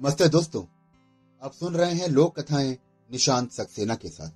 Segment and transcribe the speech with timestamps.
[0.00, 0.62] नमस्ते दोस्तों,
[1.42, 2.76] आप सुन रहे हैं लोक कथाएँ
[3.10, 4.30] निशांत सक्सेना के साथ।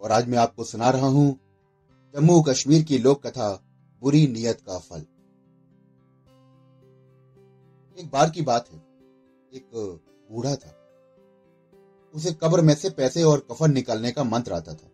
[0.00, 1.40] और आज मैं आपको सुना रहा हूँ
[2.14, 3.62] जम्मू कश्मीर की लोक कथा
[4.02, 5.00] बुरी नियत का फल।
[7.98, 8.78] एक बार की बात है,
[9.54, 9.70] एक
[10.30, 10.74] बूढ़ा था।
[12.14, 14.90] उसे कब्र में से पैसे और कफन निकालने का मंत्र आता था।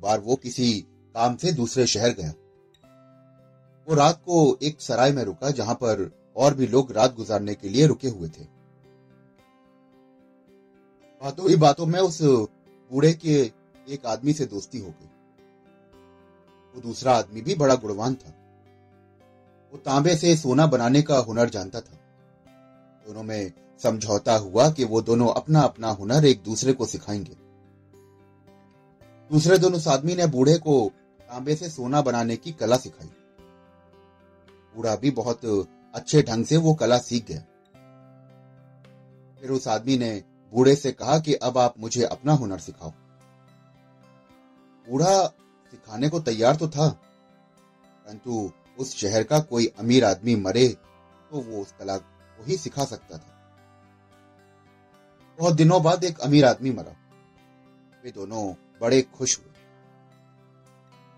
[0.00, 0.80] बार वो किसी
[1.14, 2.30] काम से दूसरे शहर गया।
[3.88, 7.68] वो रात को एक सराय में रुका जहाँ पर और भी लोग रात गुजारने के
[7.68, 8.44] लिए रुके हुए थे।
[11.22, 13.52] बातों ही बातों में उस बूढ़े के
[13.88, 15.10] एक आदमी से दोस्ती हो गई।
[16.74, 18.30] वो दूसरा आदमी भी बड़ा गुणवान था।
[19.72, 21.98] वो तांबे से सोना बनाने का हुनर जानता था।
[23.06, 27.36] दोनों में समझौता हुआ कि वो दोनों अपना अपना हुनर एक दूसरे को सिखाएँगे।
[29.32, 33.08] दूसरे दिन उस आदमी ने बूढ़े को तांबे से सोना बनाने की कला सिखाई।
[34.76, 35.40] बूढ़ा भी बहुत
[35.96, 37.40] अच्छे ढंग से वो कला सीख गया।
[39.40, 40.12] फिर उस आदमी ने
[40.52, 42.90] बूढ़े से कहा कि अब आप मुझे अपना हुनर सिखाओ।
[44.86, 50.68] बूढ़ा सिखाने को तैयार तो था, परंतु उस शहर का कोई अमीर आदमी मरे
[51.30, 53.32] तो वो उस कला को ही सिखा सकता था।
[55.38, 56.94] बहुत दिनों बाद एक अमीर आदमी मरा।
[58.04, 59.52] वे दोनों बड़े खुश हुए।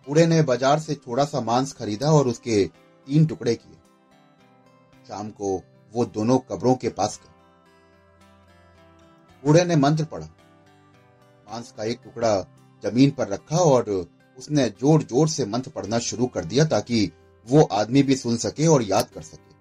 [0.06, 3.77] बूढ़े ने बाज़ार से थोड़ा सा मांस खरीदा और उसके तीन टुकड़े किए।
[5.08, 5.56] शाम को
[5.92, 7.36] वो दोनों कब्रों के पास गए
[9.42, 10.26] बूढ़े ने मंत्र पढ़ा।
[11.46, 12.40] मांस का एक टुकड़ा
[12.82, 13.90] ज़मीन पर रखा और
[14.38, 17.10] उसने ज़ोर ज़ोर से मंत्र पढ़ना शुरू कर दिया ताकि
[17.48, 19.56] वो आदमी भी सुन सके और याद कर सके।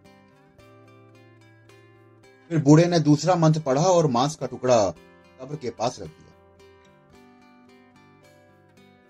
[2.50, 4.80] फिर बूढ़े ने दूसरा मंत्र पढ़ा और मांस का टुकड़ा
[5.39, 6.34] कब्र के पास रख दिया।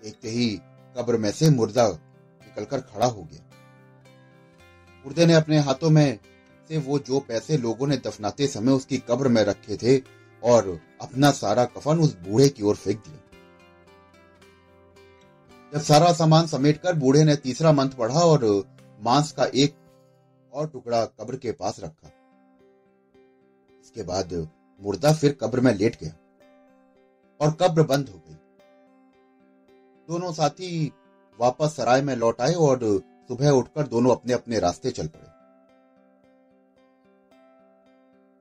[0.02, 0.48] देखते ही
[0.96, 3.47] कब्र में से मुर्दा निकलकर खड़ा हो गया।
[5.04, 6.18] मुर्दे ने अपने हाथों में
[6.70, 9.98] से वो जो पैसे लोगों ने दफनाते समय उसकी कब्र में रखे थे
[10.42, 10.68] और
[11.02, 13.18] अपना सारा कफन उस बूढ़े की ओर फेंक दिया।
[15.72, 18.44] जब सारा सामान समेटकर बूढ़े ने तीसरा मंत्र पढ़ा और
[19.00, 19.74] मांस का एक
[20.52, 22.10] और टुकड़ा कब्र के पास रखा।
[23.80, 24.32] इसके बाद
[24.80, 26.12] मुर्दा फिर कब्र में लेट गया
[27.40, 28.34] और कब्र बंद हो गई।
[30.08, 30.92] दोनों साथी
[31.38, 32.78] वापस सराय में लौट आए और
[33.28, 35.38] सुबह उठकर दोनों अपने अपने रास्ते चल पड़े।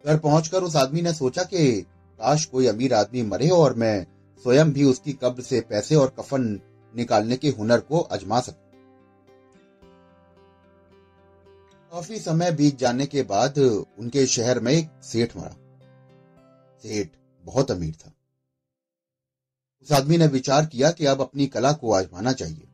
[0.06, 1.82] घर पहुंचकर उस आदमी ने सोचा कि,
[2.20, 4.08] काश कोई अमीर आदमी मरे और मैं
[4.44, 6.62] स्वयं भी उसकी कब्र से पैसे और कफन
[6.96, 8.68] निकालने के हुनर को अजमा सकूँ।
[11.92, 13.58] काफ़ी समय बीत जाने के बाद
[14.00, 15.56] उनके शहर में एक सेठ मरा।
[16.84, 17.10] सेठ
[17.44, 18.12] बहुत अमीर था।
[19.84, 22.68] उस आदमी ने विचार किया कि अब अपनी कला को आजमाना चाहिए।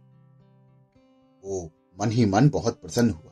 [1.45, 1.71] वो
[2.01, 3.31] मन ही मन बहुत प्रसन्न हुआ।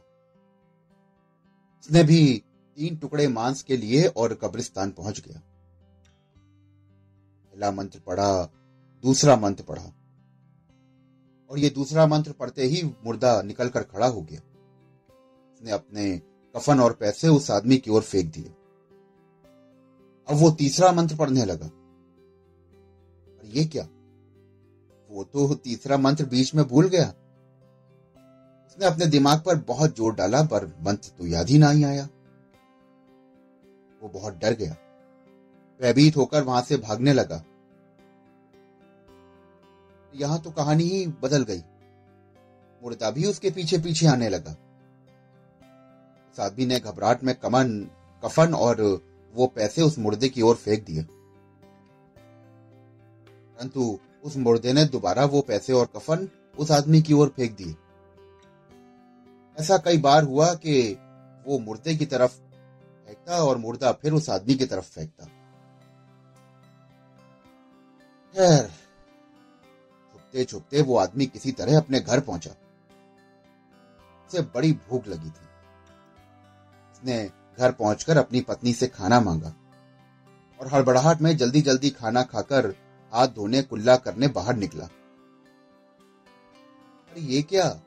[1.79, 2.43] उसने भी
[2.77, 5.41] तीन टुकड़े मांस के लिए और कब्रिस्तान पहुँच गया।
[7.45, 8.43] पहला मंत्र पढ़ा,
[9.03, 9.93] दूसरा मंत्र पढ़ा।
[11.49, 14.41] और ये दूसरा मंत्र पढ़ते ही मुर्दा निकलकर खड़ा हो गया।
[15.53, 16.21] उसने अपने
[16.55, 18.53] कफन और पैसे उस आदमी की ओर फेंक दिए।
[20.29, 21.65] अब वो तीसरा मंत्र पढ़ने लगा।
[23.37, 23.83] और ये क्या?
[25.09, 27.13] वो तो तीसरा मंत्र बीच में भूल गया।
[28.71, 32.07] उसने अपने दिमाग पर बहुत ज़ोर डाला, पर मंत्र तो याद ही नहीं आया।
[34.01, 34.75] वो बहुत डर गया।
[35.81, 37.43] भयभीत होकर वहाँ से भागने लगा।
[40.15, 41.63] यहाँ तो कहानी ही बदल गई।
[42.83, 44.51] मुर्दा भी उसके पीछे पीछे आने लगा।
[46.33, 47.87] उस आदमी ने घबराहट में कमन,
[48.23, 48.81] कफन और
[49.33, 51.03] वो पैसे उस मुर्दे की ओर फेंक दिए।
[53.53, 56.27] परंतु उस मुर्दे ने दोबारा वो पैसे और कफन
[56.57, 57.75] उस आदमी की ओर फेंक दिए।
[59.61, 60.97] ऐसा कई बार हुआ कि
[61.47, 62.31] वो मुर्दे की तरफ़
[63.05, 65.25] फेंकता और मुर्दा फिर उस आदमी की तरफ़ फेंकता।
[68.35, 68.67] खैर
[70.13, 72.51] छुपते छुपते वो आदमी किसी तरह अपने घर पहुँचा।
[74.27, 75.47] उसे बड़ी भूख लगी थी।
[76.91, 79.53] उसने घर पहुंचकर अपनी पत्नी से खाना मांगा
[80.59, 82.75] और हड़बड़ाहट में जल्दी जल्दी खाना खाकर
[83.13, 84.85] हाथ धोने, कुल्ला करने बाहर निकला।
[87.11, 87.81] अरे, ये क्या?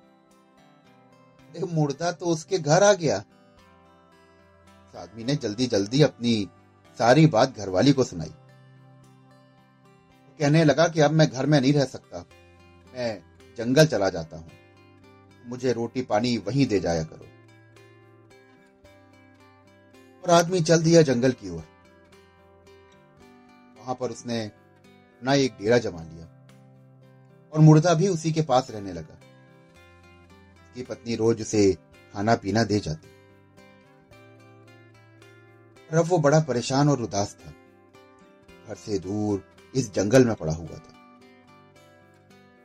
[1.61, 3.25] मुर्दा तो उसके घर आ गया।
[4.97, 6.49] आदमी ने जल्दी जल्दी अपनी
[6.99, 8.35] सारी बात घरवाली को सुनाई।
[10.39, 12.19] कहने लगा कि अब मैं घर में नहीं रह सकता।
[12.97, 13.23] मैं
[13.59, 14.51] जंगल चला जाता हूँ।
[15.47, 17.27] मुझे रोटी पानी वहीं दे जाया करो।
[20.25, 21.65] और आदमी चल दिया जंगल की ओर।
[23.81, 26.27] वहाँ पर उसने अपना एक डेरा जमा लिया।
[27.53, 29.21] और मुर्दा भी उसी के पास रहने लगा।
[30.75, 31.73] उसकी पत्नी रोज उसे
[32.13, 33.09] खाना पीना दे जाती।
[35.93, 37.51] और अब वो बड़ा परेशान और उदास था।
[38.69, 39.45] घर से दूर,
[39.75, 41.21] इस जंगल में पड़ा हुआ था।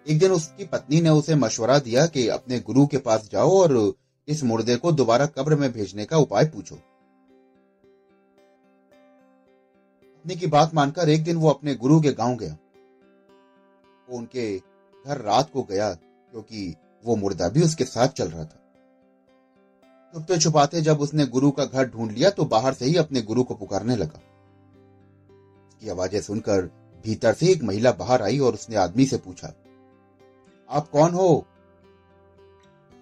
[0.08, 3.94] एक दिन उसकी पत्नी ने उसे मशवरा दिया कि अपने गुरु के पास जाओ और
[4.28, 6.76] इस मुर्दे को दोबारा कब्र में भेजने का उपाय पूछो।
[10.04, 12.58] पत्नी की बात मानकर एक दिन वो अपने गुरु के गाँव गया।
[14.10, 14.58] वो उनके
[15.06, 18.58] घर रात को गया, क्योंकि वो मुर्दा भी उसके साथ चल रहा था।
[20.14, 23.44] छुपते छुपाते जब उसने गुरु का घर ढूंढ लिया तो बाहर से ही अपने गुरु
[23.44, 24.20] को पुकारने लगा।
[25.70, 26.62] उसकी आवाज़ें सुनकर
[27.06, 29.54] भीतर से एक महिला बाहर आई और उसने आदमी से पूछा,
[30.70, 31.46] आप कौन हो?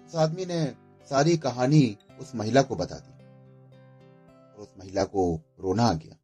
[0.06, 0.64] उस आदमी ने
[1.08, 3.12] सारी कहानी उस महिला को बता दी
[4.54, 6.14] और उस महिला को रोना आ गया।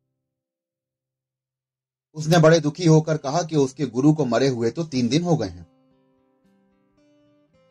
[2.17, 5.37] उसने बड़े दुखी होकर कहा कि उसके गुरु को मरे हुए तो तीन दिन हो
[5.37, 5.67] गए हैं।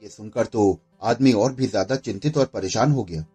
[0.04, 3.26] ये सुनकर तो आदमी और भी ज़्यादा चिंतित और परेशान हो गया।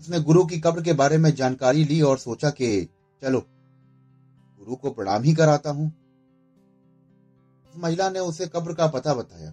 [0.00, 2.88] उसने गुरु की कब्र के बारे में जानकारी ली और सोचा कि,
[3.22, 3.40] चलो,
[4.58, 5.88] गुरु को प्रणाम ही कराता हूँ।
[7.66, 9.48] उस महिला ने उसे कब्र का पता बताया।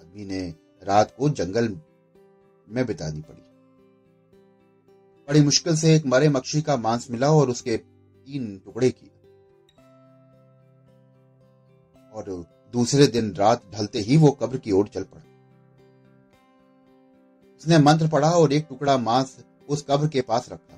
[0.00, 1.68] आदमी ने रात को जंगल
[2.68, 3.42] में बितानी पड़ी।
[5.28, 9.10] बड़ी मुश्किल से एक मरे मक्षी का मांस मिला और उसके तीन टुकड़े किए।
[12.12, 15.22] और दूसरे दिन रात ढलते ही वो कब्र की ओर चल पड़ा।
[17.58, 20.76] उसने मंत्र पढ़ा और एक टुकड़ा मांस उस कब्र के पास रखा।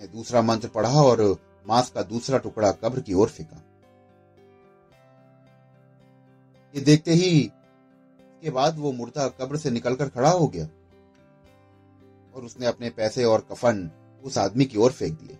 [0.00, 1.22] ने दूसरा मंत्र पढ़ा और
[1.68, 3.62] मांस का दूसरा टुकड़ा कब्र की ओर फेंका।
[6.74, 7.52] ये देखते ही
[8.42, 10.64] के बाद वो मुर्दा कब्र से निकलकर खड़ा हो गया
[12.34, 13.90] और उसने अपने पैसे और कफन
[14.24, 15.38] उस आदमी की ओर फेंक दिए।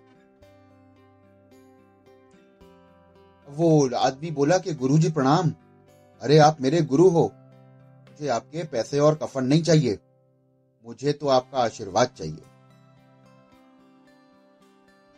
[3.48, 5.54] वो आदमी बोला कि, गुरुजी, प्रणाम।
[6.22, 7.32] अरे, आप मेरे गुरु हो।
[8.08, 9.98] मुझे आपके पैसे और कफन नहीं चाहिए।
[10.86, 12.42] मुझे तो आपका आशीर्वाद चाहिए।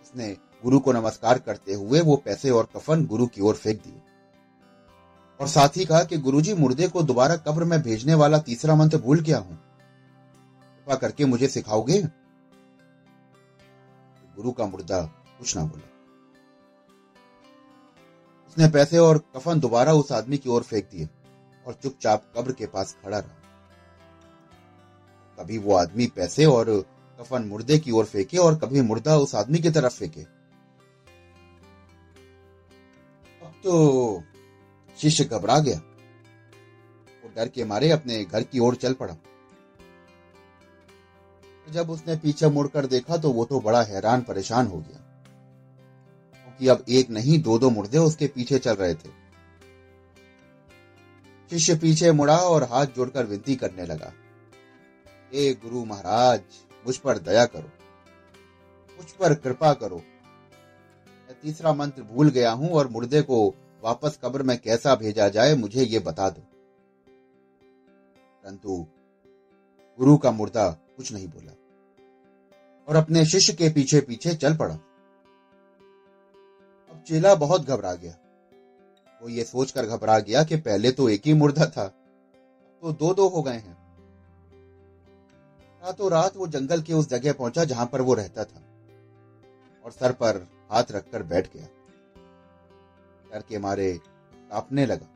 [0.02, 4.02] उसने गुरु को नमस्कार करते हुए वो पैसे और कफन गुरु की ओर फेंक दिए।
[5.40, 8.98] और साथ ही कहा कि, गुरुजी, मुर्दे को दोबारा कब्र में भेजने वाला तीसरा मंत्र
[8.98, 12.02] भूल गया हूँ। कृपा करके मुझे सिखाओगे?
[14.36, 15.02] गुरु का मुर्दा
[15.38, 15.99] कुछ ना बोला।
[18.50, 21.08] उसने पैसे और कफन दोबारा उस आदमी की ओर फेंक दिए
[21.66, 23.36] और चुपचाप कब्र के पास खड़ा रहा।
[25.38, 26.70] कभी वो आदमी पैसे और
[27.18, 30.22] कफन मुर्दे की ओर फेंके और कभी मुर्दा उस आदमी की तरफ़ फेंके।
[33.42, 34.22] अब तो
[34.98, 39.16] शिष्य घबरा गया वो डर के मारे अपने घर की ओर चल पड़ा।
[41.66, 45.06] जब उसने पीछे मुड़कर देखा तो वो तो बड़ा हैरान परेशान हो गया।
[46.60, 49.08] कि अब एक नहीं, दो दो मुर्दे उसके पीछे चल रहे थे।
[51.50, 54.12] शिष्य पीछे मुड़ा और हाथ जोड़कर विनती करने लगा।
[55.34, 56.40] ए गुरु महाराज,
[56.86, 57.70] मुझ पर दया करो।
[58.98, 63.54] मुझ पर कृपा करो। मैं तीसरा मंत्र भूल गया हूँ और मुर्दे को
[63.84, 66.40] वापस कब्र में कैसा भेजा जाए, मुझे ये बता दो।
[68.44, 68.86] परंतु
[69.98, 71.52] गुरु का मुर्दा कुछ नहीं बोला
[72.88, 74.78] और अपने शिष्य के पीछे पीछे चल पड़ा।
[77.06, 78.14] चेला बहुत घबरा गया।
[79.22, 83.28] वो ये सोचकर घबरा गया कि पहले तो एक ही मुर्दा था तो दो दो
[83.28, 83.76] हो गए हैं।
[85.82, 88.62] रातों रात वो जंगल के उस जगह पहुँचा जहाँ पर वो रहता था
[89.84, 91.66] और सर पर हाथ रखकर बैठ गया।
[93.30, 95.06] डर के मारे कांपने लगा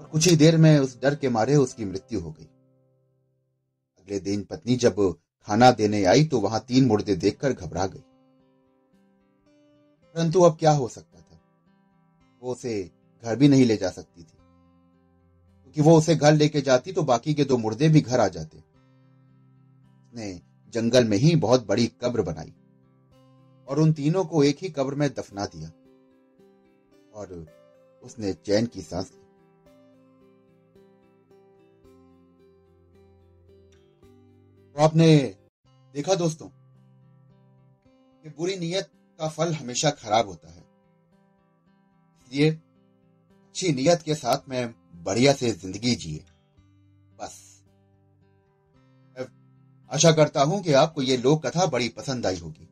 [0.00, 2.44] और कुछ ही देर में उस डर के मारे उसकी मृत्यु हो गई।
[3.98, 4.96] अगले दिन पत्नी जब
[5.48, 8.04] खाना देने आई तो वहाँ तीन मुर्दे देखकर घबरा गई।
[10.14, 11.40] परंतु अब क्या हो सकता था?
[12.42, 12.90] वो उसे
[13.22, 14.36] घर भी नहीं ले जा सकती थी।
[15.62, 18.58] क्योंकि वो उसे घर लेके जाती तो बाकी के दो मुर्दे भी घर आ जाते।
[18.58, 20.40] उसने
[20.72, 22.54] जंगल में ही बहुत बड़ी कब्र बनाई
[23.68, 25.68] और उन तीनों को एक ही कब्र में दफना दिया
[27.14, 27.46] और
[28.02, 29.20] उसने चैन की सांस ली।
[34.72, 35.36] तो आपने
[35.94, 36.48] देखा दोस्तों
[38.22, 38.90] कि बुरी नीयत
[39.20, 40.62] का फल हमेशा खराब होता है।
[42.20, 44.74] इसलिए अच्छी नीयत के साथ में
[45.04, 46.24] बढ़िया से ज़िंदगी जिए।
[47.18, 47.38] बस।
[49.90, 52.68] आशा करता हूँ कि आपको ये लोक कथा बड़ी पसंद आई होगी।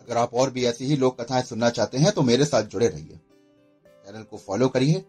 [0.00, 2.88] अगर आप और भी ऐसी ही लोक कथाएँ सुनना चाहते हैं तो मेरे साथ जुड़े
[2.88, 3.16] रहिए।
[4.06, 5.04] चैनल को फॉलो करिए।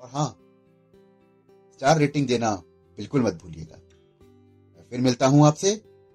[0.00, 0.28] और हाँ
[1.72, 2.54] स्टार रेटिंग देना
[2.98, 3.76] बिल्कुल मत भूलिएगा।
[4.92, 5.70] फिर मिलता हूँ आपसे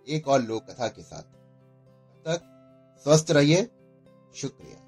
[0.08, 2.50] एक और लोक कथा के साथ। तब तक
[3.04, 3.68] स्वस्थ रहिए।
[4.36, 4.83] शुक्रिया।